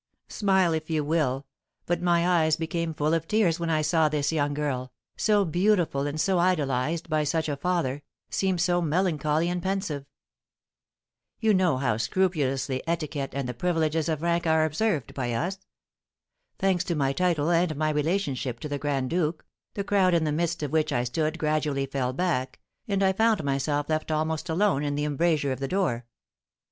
[0.29, 1.45] Smile if you will,
[1.85, 6.07] but my eyes became full of tears when I saw this young girl, so beautiful
[6.07, 8.01] and so idolised by such a father,
[8.31, 10.07] seem so melancholy and pensive.
[11.39, 15.59] You know how scrupulously etiquette and the privileges of rank are observed by us.
[16.57, 19.45] Thanks to my title and my relationship to the grand duke,
[19.75, 23.43] the crowd in the midst of which I stood gradually fell back, and I found
[23.43, 26.07] myself left almost alone in the embrasure of the door.